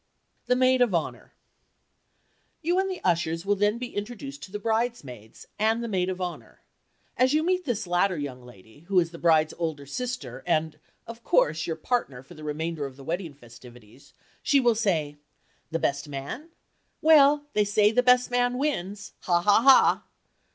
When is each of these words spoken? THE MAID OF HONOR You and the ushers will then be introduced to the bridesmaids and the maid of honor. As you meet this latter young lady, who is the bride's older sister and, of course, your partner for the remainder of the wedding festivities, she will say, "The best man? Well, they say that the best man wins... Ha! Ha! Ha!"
THE 0.47 0.55
MAID 0.55 0.81
OF 0.81 0.95
HONOR 0.95 1.31
You 2.63 2.79
and 2.79 2.89
the 2.89 3.03
ushers 3.03 3.45
will 3.45 3.53
then 3.55 3.77
be 3.77 3.95
introduced 3.95 4.41
to 4.41 4.51
the 4.51 4.57
bridesmaids 4.57 5.45
and 5.59 5.83
the 5.83 5.87
maid 5.87 6.09
of 6.09 6.19
honor. 6.19 6.63
As 7.17 7.35
you 7.35 7.43
meet 7.43 7.65
this 7.65 7.85
latter 7.85 8.17
young 8.17 8.43
lady, 8.43 8.79
who 8.87 8.99
is 8.99 9.11
the 9.11 9.19
bride's 9.19 9.53
older 9.59 9.85
sister 9.85 10.43
and, 10.47 10.79
of 11.05 11.23
course, 11.23 11.67
your 11.67 11.75
partner 11.75 12.23
for 12.23 12.33
the 12.33 12.43
remainder 12.43 12.87
of 12.87 12.95
the 12.95 13.03
wedding 13.03 13.35
festivities, 13.35 14.13
she 14.41 14.59
will 14.59 14.73
say, 14.73 15.17
"The 15.69 15.77
best 15.77 16.09
man? 16.09 16.49
Well, 17.03 17.45
they 17.53 17.63
say 17.63 17.91
that 17.91 17.95
the 17.95 18.01
best 18.01 18.31
man 18.31 18.57
wins... 18.57 19.13
Ha! 19.19 19.39
Ha! 19.41 19.61
Ha!" 19.61 20.03